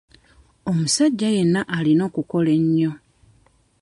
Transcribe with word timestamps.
Omusajja 0.69 1.27
yenna 1.35 1.61
alina 1.77 2.01
okukola 2.09 2.49
ennyo. 2.59 2.91